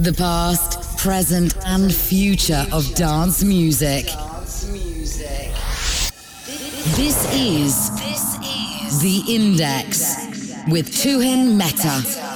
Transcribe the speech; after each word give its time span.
The 0.00 0.12
past, 0.12 0.96
present, 0.98 1.56
and 1.66 1.92
future 1.92 2.64
of 2.70 2.94
dance 2.94 3.42
music. 3.42 4.04
This 6.94 7.34
is 7.34 7.90
the 9.02 9.24
Index 9.28 10.14
with 10.68 10.90
Tuhin 10.92 11.56
Mehta. 11.56 12.27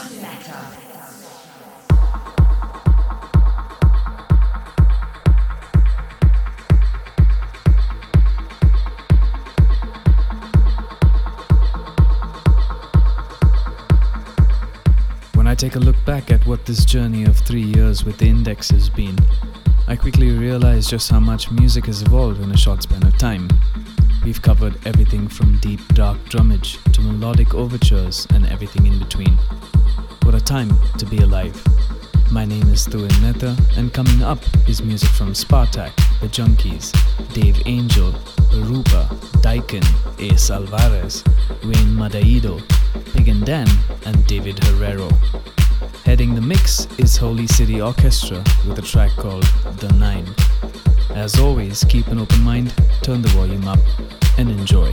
What 16.62 16.68
this 16.68 16.84
journey 16.84 17.24
of 17.24 17.36
three 17.36 17.64
years 17.64 18.04
with 18.04 18.18
the 18.18 18.28
Index 18.28 18.70
has 18.70 18.88
been, 18.88 19.18
I 19.88 19.96
quickly 19.96 20.30
realized 20.30 20.88
just 20.88 21.10
how 21.10 21.18
much 21.18 21.50
music 21.50 21.86
has 21.86 22.02
evolved 22.02 22.40
in 22.40 22.52
a 22.52 22.56
short 22.56 22.84
span 22.84 23.04
of 23.04 23.18
time. 23.18 23.48
We've 24.24 24.40
covered 24.40 24.78
everything 24.86 25.26
from 25.26 25.58
deep, 25.58 25.80
dark 25.94 26.24
drummage 26.28 26.78
to 26.92 27.00
melodic 27.00 27.52
overtures 27.52 28.28
and 28.32 28.46
everything 28.46 28.86
in 28.86 29.00
between. 29.00 29.36
What 30.22 30.36
a 30.36 30.40
time 30.40 30.70
to 30.98 31.04
be 31.04 31.18
alive. 31.18 31.60
My 32.30 32.44
name 32.44 32.68
is 32.68 32.86
Tuhin 32.86 33.20
Mehta, 33.20 33.56
and 33.76 33.92
coming 33.92 34.22
up 34.22 34.38
is 34.68 34.84
music 34.84 35.10
from 35.10 35.32
Spartaque, 35.32 35.96
The 36.20 36.28
Junkies, 36.28 36.92
Dave 37.34 37.60
Angel, 37.66 38.12
Aruba, 38.52 39.08
Daikin, 39.42 39.84
Ace 40.20 40.48
Alvarez, 40.48 41.24
Wayne 41.64 41.96
Madiedo, 41.96 42.62
Pig 43.14 43.26
and 43.26 43.44
Dan, 43.44 43.66
and 44.06 44.24
David 44.28 44.58
Herrero. 44.58 45.10
Heading 46.12 46.34
the 46.34 46.42
mix 46.42 46.86
is 46.98 47.16
Holy 47.16 47.46
City 47.46 47.80
Orchestra 47.80 48.44
with 48.68 48.78
a 48.78 48.82
track 48.82 49.12
called 49.12 49.44
The 49.78 49.90
Nine. 49.94 50.26
As 51.16 51.40
always, 51.40 51.84
keep 51.84 52.06
an 52.08 52.18
open 52.18 52.42
mind, 52.42 52.74
turn 53.00 53.22
the 53.22 53.28
volume 53.28 53.66
up, 53.66 53.80
and 54.36 54.50
enjoy. 54.50 54.92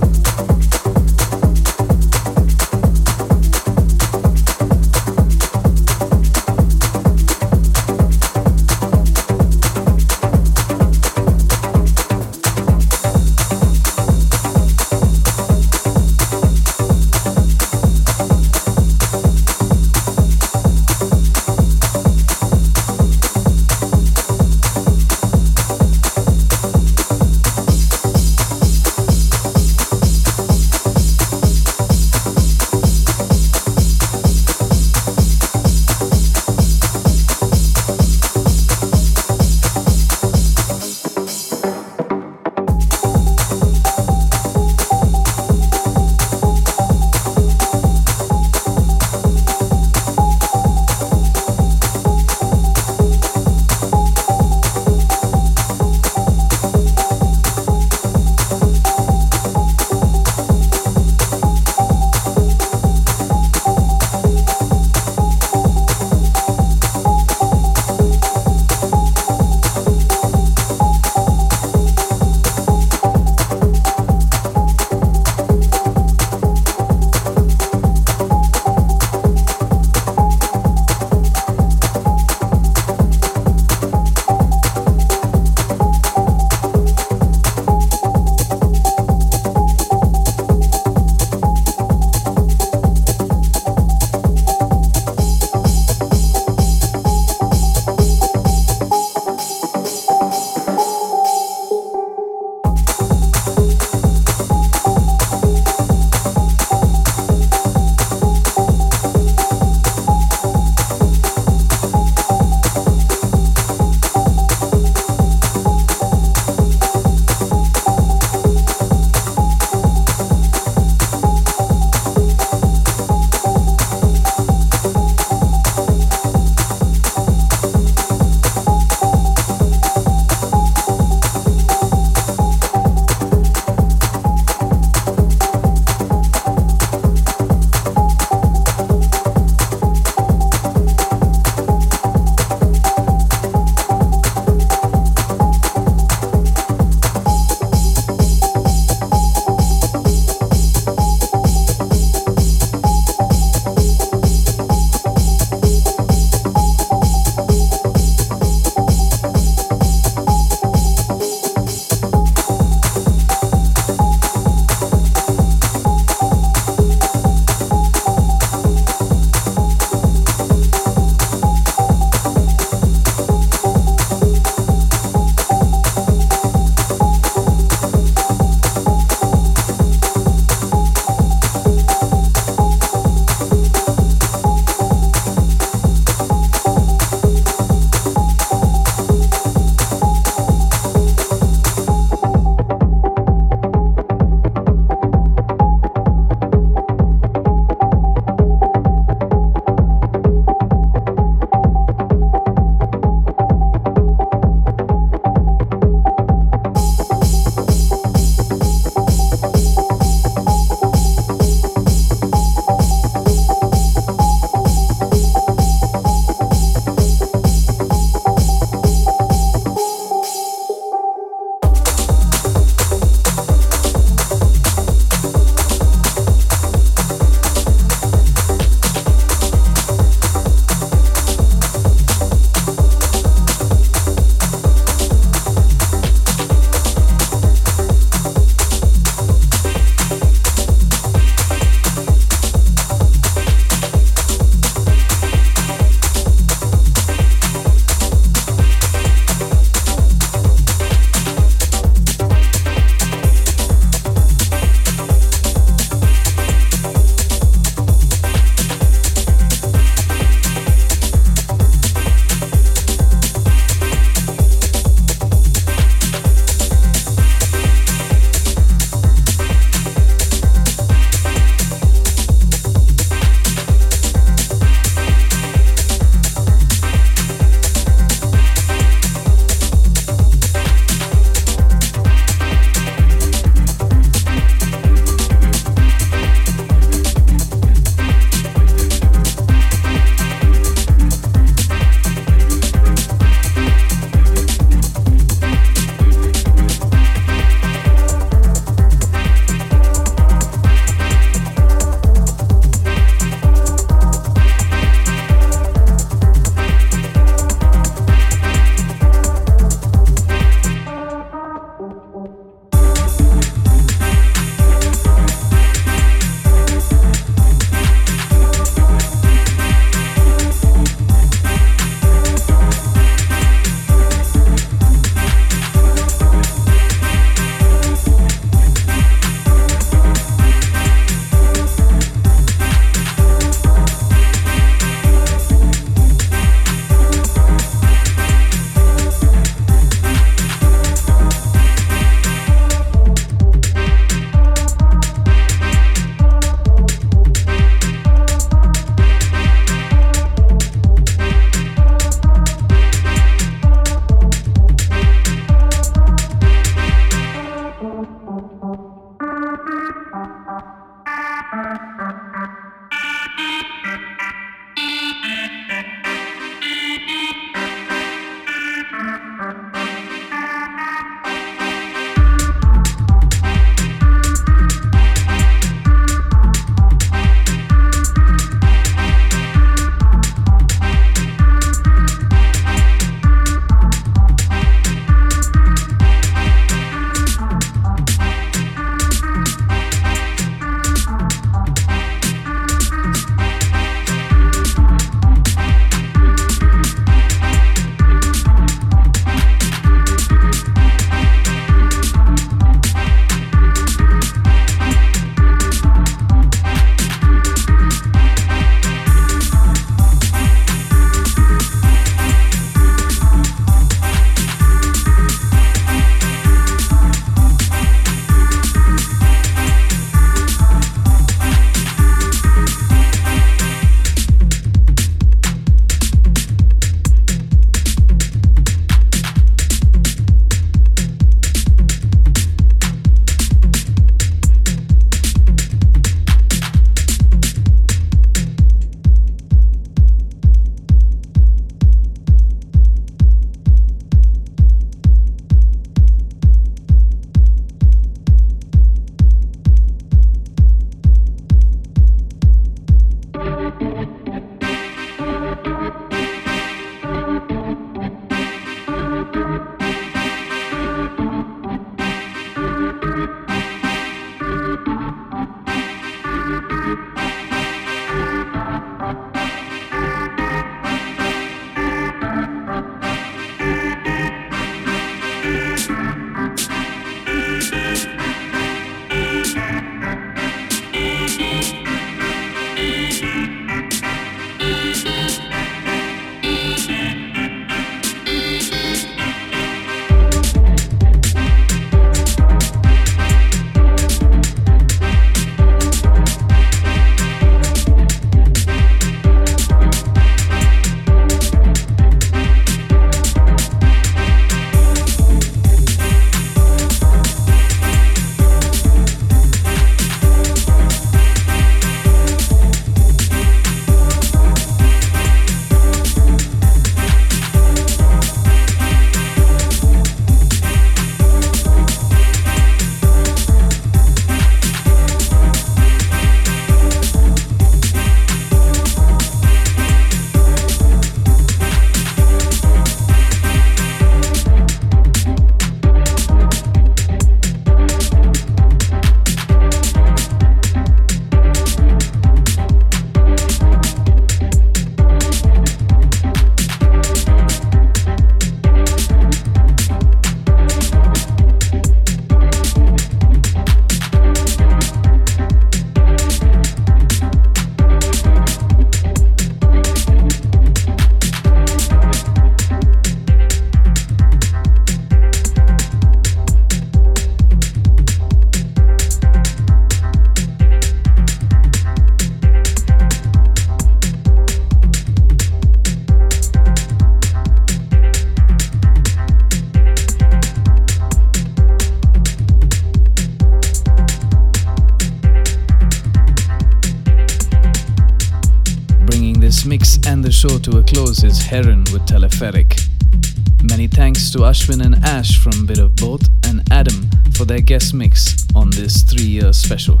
Many 593.62 593.86
thanks 593.86 594.30
to 594.32 594.38
Ashwin 594.38 594.84
and 594.84 594.96
Ash 595.04 595.38
from 595.38 595.66
Bit 595.66 595.78
of 595.78 595.96
Both 595.96 596.28
and 596.46 596.62
Adam 596.70 597.08
for 597.34 597.44
their 597.44 597.60
guest 597.60 597.94
mix 597.94 598.46
on 598.54 598.70
this 598.70 599.02
three 599.02 599.24
year 599.24 599.52
special. 599.52 600.00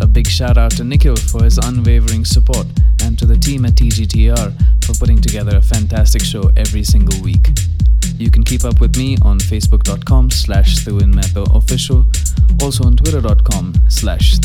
A 0.00 0.06
big 0.06 0.26
shout 0.26 0.56
out 0.56 0.70
to 0.72 0.84
Nikhil 0.84 1.16
for 1.16 1.44
his 1.44 1.58
unwavering 1.58 2.24
support 2.24 2.66
and 3.02 3.18
to 3.18 3.26
the 3.26 3.36
team 3.36 3.64
at 3.64 3.74
TGTR 3.74 4.84
for 4.84 4.94
putting 4.94 5.20
together 5.20 5.56
a 5.56 5.62
fantastic 5.62 6.22
show 6.22 6.50
every 6.56 6.84
single 6.84 7.20
week. 7.22 7.48
You 8.16 8.30
can 8.30 8.42
keep 8.42 8.64
up 8.64 8.80
with 8.80 8.96
me 8.96 9.16
on 9.22 9.38
facebook.com 9.38 10.30
slash 10.30 10.86
official, 10.86 12.06
also 12.62 12.84
on 12.84 12.96
twitter.com 12.96 13.74
slash 13.88 14.38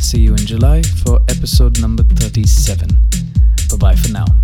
See 0.00 0.20
you 0.20 0.30
in 0.30 0.46
July 0.46 0.82
for 0.82 1.20
episode 1.28 1.80
number 1.80 2.02
37. 2.02 2.88
Bye 3.70 3.76
bye 3.76 3.96
for 3.96 4.12
now. 4.12 4.37